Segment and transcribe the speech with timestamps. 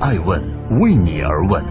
[0.00, 0.40] 爱问
[0.78, 1.64] 为你而问。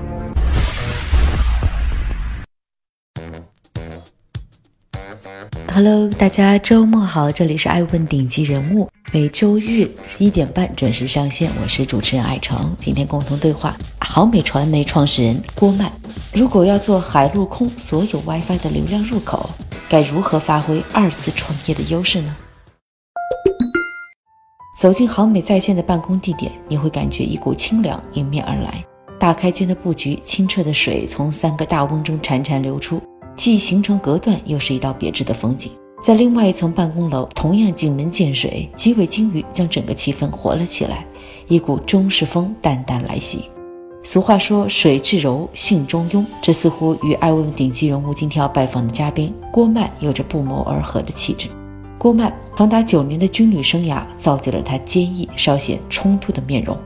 [5.73, 12.75] Hello，大家周末好，这里是爱问顶级人物，每周日一点半准时上线，我是主持人艾诚。
[12.77, 15.89] 今天共同对话好美传媒创始人郭曼。
[16.33, 19.49] 如果要做海陆空所有 WiFi 的流量入口，
[19.87, 22.35] 该如何发挥二次创业的优势呢？
[24.77, 28.85] 走进好美在线的办公地点，你会感觉一股清凉迎面而来。
[29.19, 33.01] 大开间的布局，清澈的水从三个大瓮中潺潺流出。
[33.35, 35.71] 既形成隔断，又是一道别致的风景。
[36.03, 41.03] 在另外一层办公楼，同样进门见水，几尾金鱼将整个气氛活了起来，
[41.47, 43.49] 一股中式风淡淡来袭。
[44.03, 51.47] 俗话说“水至柔，性中庸”，这似乎与爱问顶级人物今天要拜访的嘉宾郭曼有着不谋而合的气质。
[51.97, 56.77] 郭曼长达九年的军旅生涯，造就了他坚毅、稍显冲突的面容。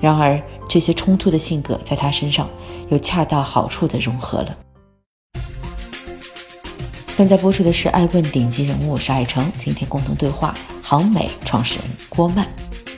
[0.00, 2.48] 然而，这些冲突的性格在他身上
[2.88, 4.56] 又恰到好处地融合了。
[7.16, 9.44] 正在播出的是《爱问顶级人物》，我是爱成。
[9.58, 12.46] 今天共同对话航美创始人郭曼。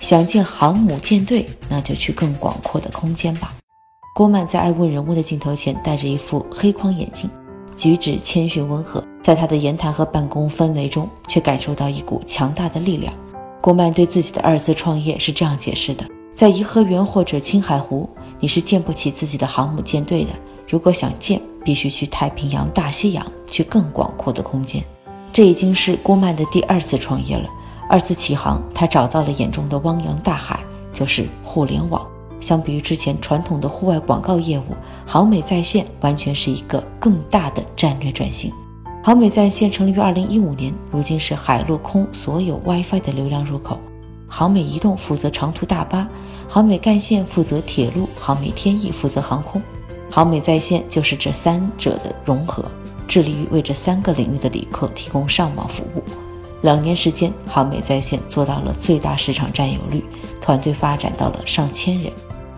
[0.00, 3.54] 想建航母舰队，那就去更广阔的空间吧。
[4.14, 7.30] 郭曼在爱问人物的镜头前戴着一副黑框眼镜，
[7.76, 13.12] 举止谦逊温和，在他的言谈和办公氛围中，却感受到一股强大的力量。
[13.60, 20.30] 郭曼对自己的二次创业是这样解释的：在颐和园或者青海湖，你是建不起自己的航母舰队的。
[20.69, 24.80] 如果想建，必须去太平洋、大西洋，去更广阔的空间。
[25.32, 27.50] 这已经是郭曼的第二次创业了。
[27.91, 30.60] 二次起航，他找到了眼中的汪洋大海，
[30.92, 32.06] 就是互联网。
[32.38, 38.52] 相比于之前传统的户外广告业务，航美在线完全是一个更大的战略转型。
[39.06, 43.78] 航美在线成立于二零一五年，如今是海陆空所有 WiFi 的流量入口。
[44.26, 46.08] 航美移动负责长途大巴，
[46.48, 49.62] 航美干线负责铁路，航美天翼负责航空。
[50.10, 52.64] 航美在线就是这三者的融合，
[53.06, 56.02] 致力于为这三个领域的旅客提供上网服务。
[56.62, 60.04] 两年时间，航美在线做到了最大市场占有率，
[60.41, 62.12] 团队发展到了上千人。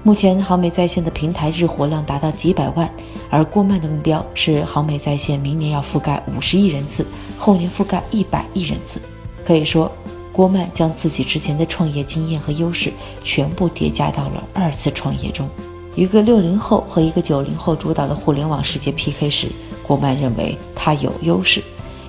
[0.09, 2.91] 目前，好美在线的平台日活量达到几百万，
[3.29, 8.99] 而郭曼的目标是好美在线明年要覆盖五十亿人次，后年覆盖一百亿人次。
[9.45, 9.93] 可以说，
[10.33, 12.91] 郭曼将自己之前的创业经验和优势
[13.23, 15.47] 全部叠加到了二次创业中。
[15.95, 19.49] 一个六零后和一个九零后主导的互联网世界 PK 时，
[19.87, 21.63] 郭曼认为他有优势。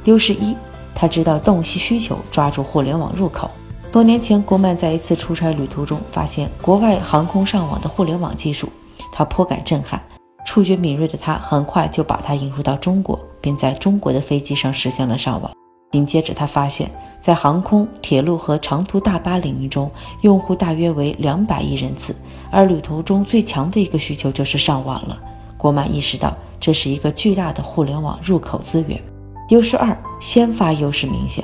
[0.06, 0.56] 优势一，
[0.96, 3.52] 他知道洞悉需求，抓住互联网入口。
[3.92, 8.70] 多年前，国曼在一次出差旅途中发现国外航空上网的互联网技术，
[9.12, 10.00] 他颇感震撼。
[10.46, 15.52] 触觉敏锐的他很快就把它引入到中国，并在中国的飞机上实现了上网。
[15.92, 16.90] 紧接着，他发现，
[17.20, 19.90] 在航空、铁路和长途大巴领域中，
[20.22, 22.16] 用户大约为两百亿人次，
[22.52, 25.18] 而旅途中最强的一个需求就是上网了。
[25.58, 29.02] 国曼意识到，这是一个巨大的互联网入口资源。
[29.50, 31.44] 优势二，先发优势明显。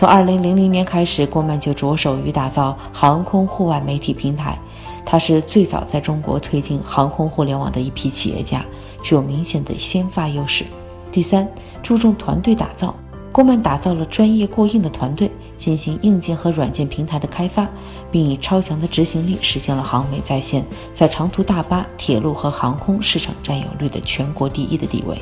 [0.00, 4.58] 从二零零零年开始，郭曼就着手于打造航空户外媒体平台，
[5.04, 8.64] 他是最早在中国推进航空互联网的一批企业家，
[9.02, 10.64] 具有明显的先发优势。
[11.12, 11.46] 第三，
[11.82, 12.94] 注重团队打造。
[13.30, 17.68] 郭曼打造了专业过硬的团队，进行硬件和软件平台的开发，
[18.10, 25.20] 并以超强的执行力实现了航美在线在长途大巴、铁路和航空市场占有率的全国第一的地位。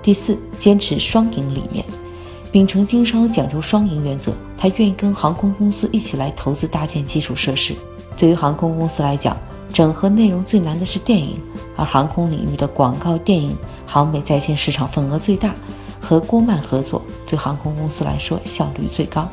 [0.00, 1.84] 第四，坚持双赢理念，
[2.52, 7.76] 秉承经商讲究双赢原则，他愿意跟航空公司一起来投资搭建基础设施。
[8.18, 9.36] 对于航空公司来讲，
[9.72, 11.38] 整合内容最难的是电影，
[11.76, 13.56] 而航空领域的广告电影，
[13.86, 15.54] 航美在线市场份额最大。
[16.00, 19.28] 和郭曼合作，对航空公司来说效率最高。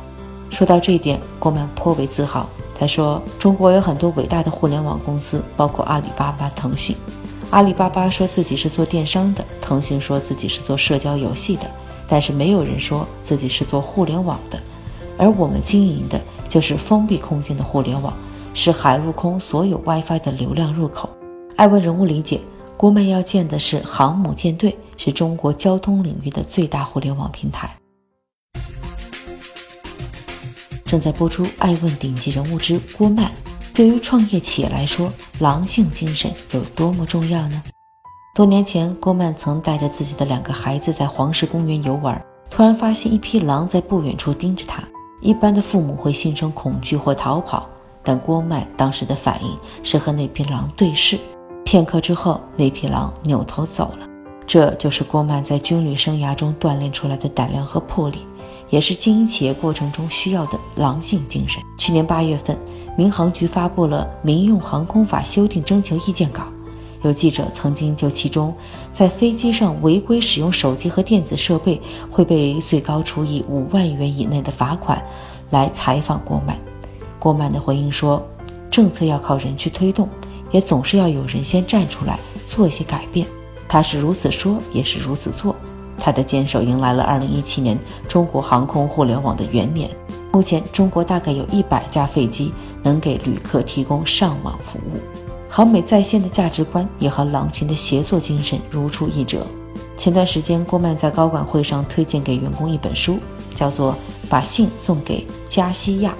[0.50, 2.48] 说到这一点，郭曼颇为自豪。
[2.78, 6.94] 他说：“中国有很多伟大的互联网公司，包括阿里巴巴、腾讯。
[7.50, 11.68] 阿里巴巴说自己是做电商的，腾讯说自己是做社交游戏的，
[12.08, 14.58] 但是没有人说自己是做互联网的。
[15.16, 18.12] 而我们经营的就是封闭空间的互联网，
[18.54, 21.08] 是海陆空所有 WiFi 的流量入口。”
[21.54, 22.40] 爱问人物理解。
[22.76, 27.76] 郭曼要建的是航母舰队，是中国交通领域的最大互联网平台。
[30.84, 33.26] 正在播出《爱问顶级人物之郭曼》，
[33.74, 37.60] 对于创业企业来说，狼性精神有多么重要呢？
[38.38, 44.80] 多年前，郭曼曾带着自己的两个孩子在黄石公园游玩，突然发现一匹狼在不远处盯着他。
[45.20, 47.66] 一般的父母会心生恐惧或逃跑，
[48.00, 51.18] 但郭曼当时的反应是和那匹狼对视。
[51.64, 54.06] 片刻之后，那匹狼扭头走了。
[54.46, 58.24] 这就是郭曼在军旅生涯中锻炼出来的胆量和魄力。
[58.70, 61.60] 也是经营企业过程中需要的狼性精神。
[61.76, 62.56] 去年八月份，
[62.96, 66.44] 民航局发布了《民用航空法》修订征求意见稿。
[67.02, 68.52] 有记者曾经就其中
[68.92, 71.80] 在飞机上违规使用手机和电子设备
[72.10, 75.00] 会被最高处以五万元以内的罚款
[75.50, 76.58] 来采访郭曼。
[77.18, 78.24] 郭曼的回应说
[78.70, 80.08] ：“政策要靠人去推动，
[80.50, 83.26] 也总是要有人先站出来做一些改变。
[83.68, 85.54] 他是如此说，也是如此做。
[85.98, 87.78] 他的坚守迎来了2017年
[88.08, 89.90] 中国航空互联网的元年。
[90.32, 92.52] 目前，中国大概有一百架飞机
[92.82, 94.98] 能给旅客提供上网服务。”
[95.48, 99.46] 好美在线的价值观也和狼群的协作精神如出一辙。
[99.96, 103.18] 前段时间，郭曼在高管会上推荐给员工一本书，
[103.54, 103.92] 叫做
[104.28, 106.10] 《把信送给加西亚》。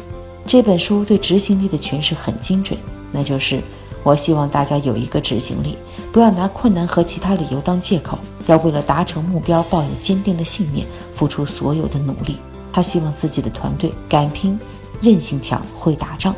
[0.44, 2.76] 这本书对执行力的诠释很精准，
[3.12, 3.60] 那就是
[4.02, 5.76] 我希望大家有一个执行力，
[6.10, 12.38] 不要拿困难和其他理由当借口，要为了达成目标抱有坚定的信念，付出所有的努力。
[12.72, 14.58] 他希望自己的团队敢拼、
[15.00, 16.34] 韧性强、会打仗。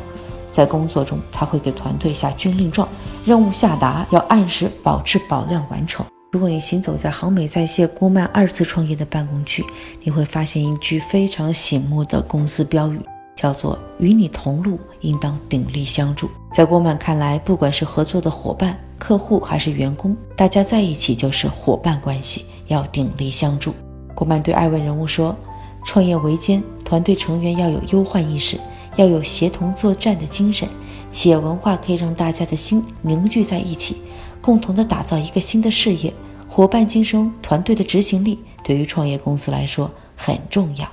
[0.51, 2.87] 在工作中，他会给团队下军令状，
[3.25, 6.05] 任务下达要按时、保质、保量完成。
[6.31, 9.65] 如果你行走在航美在线郭曼二次创业的办公区，
[10.03, 12.99] 你会发现一句非常醒目的公司标语，
[13.35, 16.29] 叫做“与你同路，应当鼎力相助”。
[16.53, 23.73] 在郭曼看来，不管是合作的伙伴、客户还是员工，大家在一起就是伙伴关系，要鼎力相助。
[24.15, 25.35] 郭曼对艾问人物说
[25.83, 28.57] ：“创业维艰，团队成员要有忧患意识。”
[28.97, 30.67] 要有协同作战的精神，
[31.09, 34.01] 企业文化可以让大家的心凝聚在一起，
[34.41, 36.13] 共同的打造一个新的事业。
[36.47, 40.85] 伙伴精神、团队的执行力，对于创业公司来说很重要。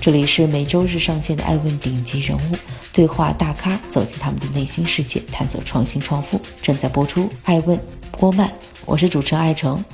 [0.00, 2.54] 这里是每周日上线的《爱问顶级人物》
[2.92, 7.28] 对话大咖，走进他们的内心世界，探索创新创富，正在播出。
[7.42, 7.78] 爱问
[8.12, 8.48] 郭曼，
[8.86, 9.84] 我是主持人艾诚。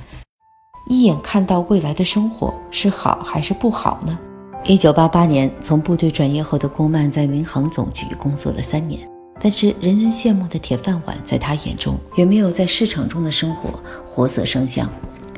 [0.87, 4.19] 一眼看到未来的生活是好还是不好呢？
[4.67, 9.07] 一九八八年，从部队转业后的郭曼在民航总局工作了三年，
[9.39, 14.89] 但是人人羡慕的铁饭碗，在他眼中远没有在市场中的生活活色生香。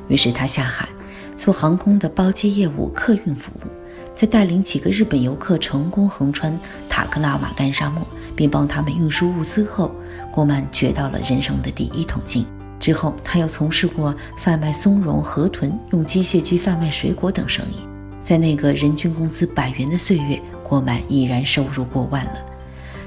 [0.08, 0.88] 于是他下海
[1.36, 3.68] 做航空的包机业务、客运服务，
[4.16, 6.58] 在带领几个日本游客成功横穿
[6.88, 9.92] 塔克拉玛干沙漠，并帮他们运输物资后，
[10.32, 12.46] 郭曼掘到了人生的第一桶金。
[12.80, 17.84] 之后，他又从事过贩卖松茸、河豚、用机械机贩卖水果等生意。
[18.28, 22.34] 在那个人均工资百元的岁月，郭曼已然收入过万了。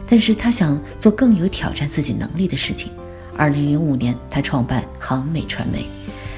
[0.08, 2.90] 但是他想做更有挑战自己能力的事情。
[3.36, 5.84] 二零零五年，他创办航美传媒，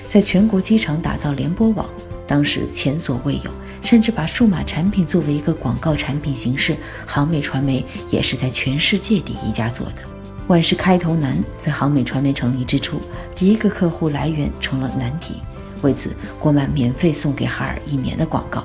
[0.09, 1.89] 在全国机场打造联播网，
[2.27, 3.53] 当时前所未有，
[3.83, 6.77] 甚至把数码产品作为一个广告产品形式。
[7.07, 10.03] 航美传媒也是在全世界第一家做的。
[10.49, 13.01] 万事开头难，在航美传媒成立之初，
[13.37, 15.37] 第一个客户来源成了难题。
[15.83, 18.65] 为此，郭曼免费送给海尔一年的广告。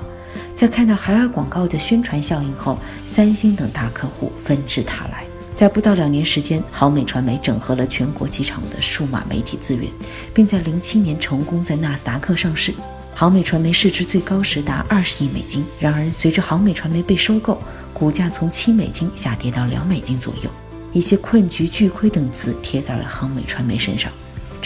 [0.54, 5.24] 在看到海尔广告的宣传效应后，三星等大客户纷至沓来。
[5.54, 9.90] 在不到两年时间，航美传媒整合了全国机场的数码媒体资源，
[10.32, 12.72] 并在零七年成功在纳斯达克上市。
[13.14, 15.64] 航美传媒市值最高时达二十亿美金。
[15.80, 17.60] 然而，随着航美传媒被收购，
[17.92, 20.50] 股价从七美金下跌到两美金左右。
[20.92, 24.12] 一些困局、巨亏等词贴在了航美传媒身上。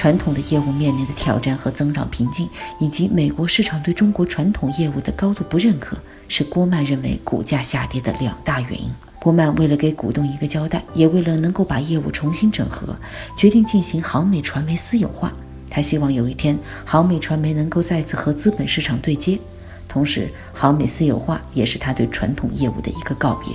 [0.02, 2.48] 传统的业务面临的挑战和增长瓶颈，
[2.80, 5.96] 以及美国市场对中国传统业务的高度不认可，
[6.26, 8.90] 是郭曼认为股价下跌的两大原因。
[9.20, 12.96] 郭曼为了给股东一个交代，也为了能够把业务重新整合，
[13.36, 15.32] 决定进行航美传媒私有化。
[15.70, 19.38] 他希望有一天航美传媒能够再次和资本市场对接，
[19.86, 23.54] 同时航美私有化也是他对传统业务的一个告别。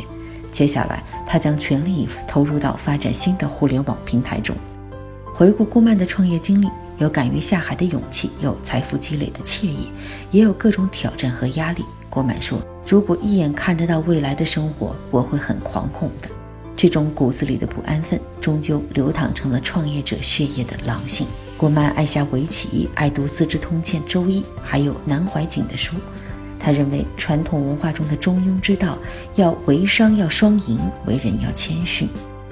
[0.49, 4.55] 接下来，他将全力以赴投入到发展新的互联网平台中。
[5.37, 6.67] 回顾郭曼的创业经历，
[6.97, 9.89] 有敢于下海的勇气，有财富积累的惬意，
[10.31, 11.85] 也有各种挑战和压力。
[12.09, 16.29] 郭曼说：“如果一眼看得到未来的生活，我会很惶恐的。
[16.75, 25.93] 这种骨子里的不安分，终究流淌成了创业者血液的狼性。”郭曼爱下围棋，爱读《资治通鉴》《周易》，还有南怀瑾的书。
[26.57, 28.97] 他认为传统文化中的中庸之道，
[29.35, 32.09] 要为商要双赢，为人要谦逊。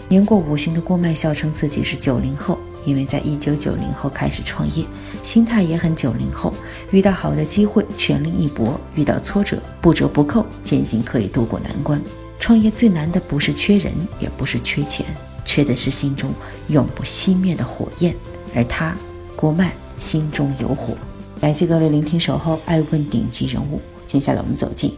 [0.08, 2.60] 年过五旬的郭曼笑称自己是九零后。
[2.86, 4.86] 因为在一九九零后开始创业，
[5.24, 6.54] 心态也很九零后。
[6.92, 12.00] 遇到好的机会，全力一搏；遇到挫折，不折不扣，坚信可以渡过难关。
[12.40, 15.06] 创业最难的不是缺人，也不是缺钱，
[15.44, 16.32] 缺的是心中
[16.68, 18.16] 永不熄灭的火焰。
[18.54, 18.96] 而他，
[19.36, 20.96] 郭曼心中有火。
[21.42, 23.82] 感谢各位聆听，守候爱问顶级人物。
[24.06, 24.96] 接下来我们走进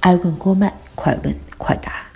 [0.00, 2.07] 爱问郭曼，快问快答。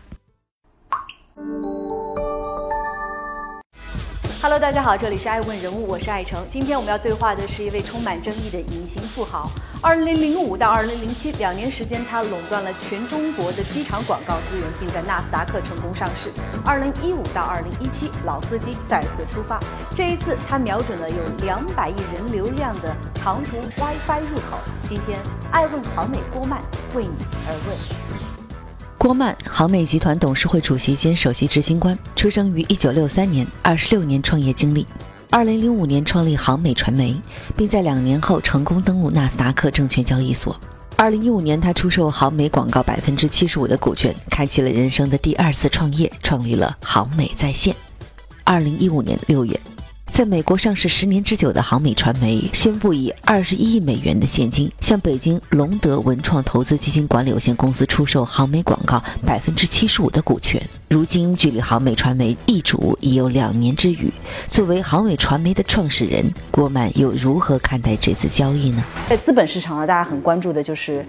[4.43, 6.45] Hello，大家好，这里是爱问人物，我是爱成。
[6.49, 9.49] 今天我们要对话的是一位充满争议的隐形富豪。
[9.81, 16.29] 二零零五到二零零七两年时间，他垄断了全中国的机场广告资源，并在纳斯达克成功上市。
[16.65, 19.61] 二零一五到二零一七，老司机再次出发，
[19.95, 24.59] 这一次他瞄准了有两百亿人流量的长途 WiFi 入口。
[24.89, 25.21] 今天，
[25.53, 26.61] 爱问好美郭曼
[26.95, 27.15] 为你
[27.47, 28.32] 而问。
[29.03, 34.87] 郭曼，好美集团董事会主席兼首席执行官，出生于一九六三年，二十六年创业经历。
[35.29, 37.21] 二零零五年创立航美传媒，
[37.57, 40.57] 并在两年后成功登陆纳斯达克证券交易所。
[40.97, 47.75] 二零一五年，他出售航美广告百分之七十五的股权，开启了人生的第二次创业，创立了航美在线。
[48.45, 49.61] 二零一五年六月。
[50.13, 60.63] 在美国上市十年之久的航美传媒宣布以二十一亿美元的现金向北京隆德文创投资基金管理有限公司出售航美广告百分之七十五的股权。
[60.91, 64.13] 如今距离航美传媒易主已有两年之余，
[64.49, 68.85] 作为航美传媒的创始人，郭曼又如何看待这次交易呢？
[69.09, 71.03] 在资本市场呢，大家很关注的就是，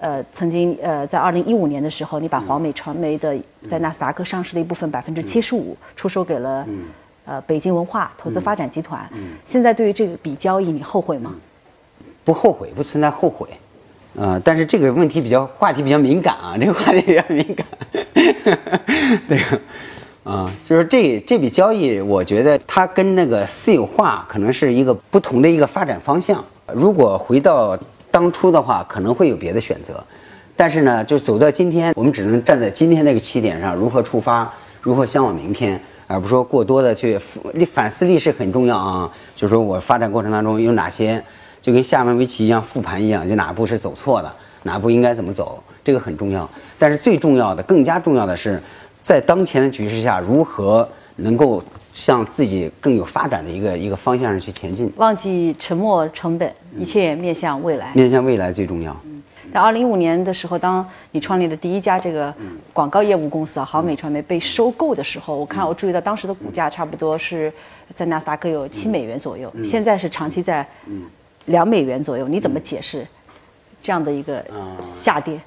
[0.00, 3.38] 呃，曾经呃，在二零一五年的时候，你把航美传媒的
[3.70, 6.66] 在纳斯达克上市的一部分百分之七十五出售给了。
[7.24, 9.08] 呃，北京文化投资发展集团，
[9.44, 11.34] 现在对于这个笔交易，你后悔吗？
[12.24, 13.48] 不后悔，不存在后悔。
[14.16, 17.66] 呃，但是这个问题比较话题比较敏感啊，这个话题比较敏感。
[19.28, 19.40] 对，
[20.24, 26.44] 啊，就是这这笔交易，我觉得它跟那个私有化可能是一个不同的一个发展方向。
[26.74, 27.78] 如果回到
[28.10, 30.02] 当初的话，可能会有别的选择。
[30.56, 35.80] 但是呢，就走到今天，我们只能站在今天那个起点上，如何出发，如何向往明天。
[36.10, 37.16] 而不是说过多的去
[37.72, 41.22] 反思历史很重要啊，就是说我发展过程当中有哪些，
[41.62, 46.50] 就跟下面围棋一样复盘一样，就哪步是走错的，哪步应该怎么走，这个很重要。
[46.80, 48.60] 但是最重要的，更加重要的是，
[49.00, 51.62] 在当前的局势下，如何能够
[51.92, 54.92] 向自己更有发展的一个一个方向上去前进。
[54.96, 57.92] 忘记沉没成本，一切面向未来。
[57.94, 59.00] 面向未来最重要。
[59.52, 62.32] 在二零一五年的时候，当你创立的第一家这个
[62.72, 67.52] 广告业务公司啊，好美传媒被收购的时候，我看我注意到当时的股价差不多是
[67.94, 70.66] 在纳斯达克有七美元左右，现在是长期在
[71.46, 72.28] 两美元左右。
[72.28, 73.04] 你怎么解释
[73.82, 74.44] 这样的一个
[74.96, 75.40] 下跌？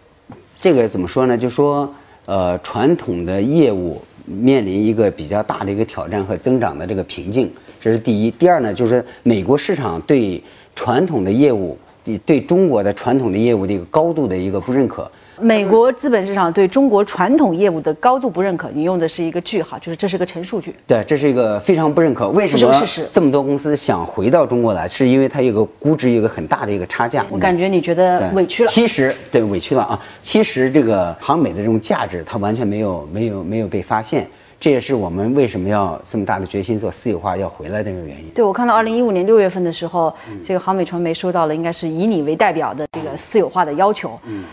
[0.60, 1.38] 这个怎么说呢？
[1.38, 1.92] 就说
[2.26, 8.32] 呃，传统的业务面临一个比较大的一个挑战和增长的这个瓶颈，这是第一。
[8.32, 10.44] 第二呢，就是美国市场对
[10.76, 11.78] 传统的业务。
[12.26, 20.76] 对中国的传统的业务的一个高度的一个不认可，美国资本市场对中国传统业务的高度不认可，你用的是一个句号，就是这是个陈述句。
[20.86, 22.30] 对，这是一个非常不认可。
[22.30, 22.74] 为什么
[23.12, 24.88] 这么多公司想回到中国来？
[24.88, 27.26] 是因为它有个估值有个很大的一个差价。
[27.30, 28.70] 我感觉你觉得委屈了。
[28.70, 34.28] 其实对委屈了啊，其实这个航美的这种价值，它完全没有没有没有被发现。
[34.64, 38.30] 这也是我们为什么要这么大的决心做私有化要回来的一个原因。
[38.30, 44.18] 对，我看到二零一五年六月份的时候，这个航美传媒收到了应该是以你为代表的这个私有化的要求。
[44.24, 44.46] 嗯。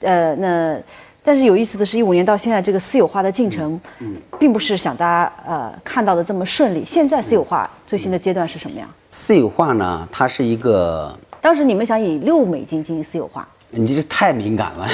[0.00, 0.76] 呃，那
[1.22, 6.82] 但是有意思的是，一五年到现在这个私有化的进程，嗯，并不是像大家呃看到的这么顺利。
[6.84, 8.88] 现在私有化最新的阶段是什么样？
[9.12, 11.16] 私有化呢，它是一个。
[11.40, 13.46] 当时你们想以六美金进行私有化。
[13.76, 14.88] 你这太敏感了，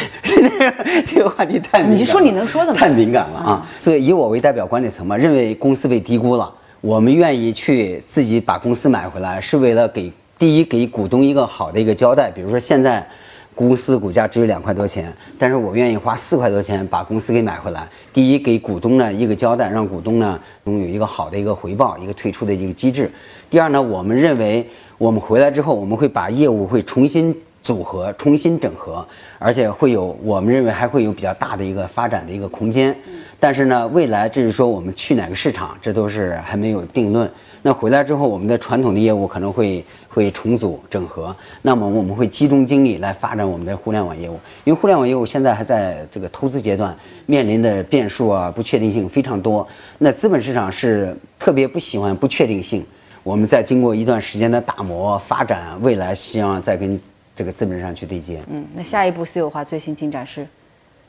[1.06, 1.94] 这个话题太敏感。
[1.96, 2.78] 你就说你能说的吗？
[2.78, 3.66] 太敏感了啊！
[3.80, 12.28] 所以以我为代表管理层嘛，认为公司被低估了，我们愿意去自己把公司买回来，是为了给第一给股东一个好的一个交代。
[12.28, 13.06] 比如说现在
[13.54, 17.86] 公司股价只有两块多钱，但是我愿意花四块多钱把公司给买回来。
[18.12, 23.08] 第一给股东呢一个交代，让股东呢能有一个好的一个回报，一个退出的一个机制。
[23.48, 27.32] 第二呢，我们认为我们回来之后，我们会把业务会重新。
[27.62, 29.06] 组合重新整合，
[29.38, 32.94] 而且会有我们认为还会有比较大的一个发展的一个空间。
[33.38, 37.28] 但是呢，未来至于说我们去哪个市场，这都是还没有定论。
[37.64, 41.34] 那回来之后，我们的传统的业务可能会会重组整合。
[41.60, 49.66] 那么我们会集中精力来发展我们的互联网业务，因为互联网业务现在还在这个投资阶段，面临的变数啊、不确定性非常多。
[49.98, 52.84] 那资本市场是特别不喜欢不确定性。
[53.22, 57.00] 我们在经过一段时间的打磨发展，未来希望再跟。
[57.34, 60.46] 这个资本上去对接，嗯，那下一步私有化最新进展是，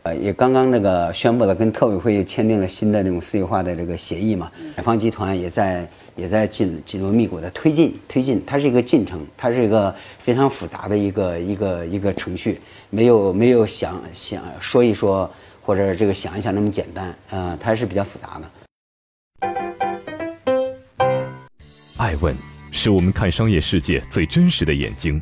[0.03, 15.29] 呃，也刚刚那个宣布了，跟特委会又签订了新的这种私有化的这个协议嘛，海方集团也在也在紧紧锣密鼓的推进推进，它是一个进程，它是一个非常复杂的一个一个一个程序，没有没有想想说一说
[15.61, 18.49] 或者这个想一想那么简单，呃，它是比较复杂的。
[21.97, 22.35] 爱问
[22.71, 25.21] 是我们看商业世界最真实的眼睛。